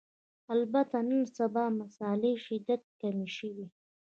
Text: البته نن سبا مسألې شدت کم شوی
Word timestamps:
البته 0.53 0.97
نن 1.09 1.21
سبا 1.37 1.65
مسألې 1.79 2.33
شدت 2.45 2.83
کم 3.01 3.17
شوی 3.35 3.65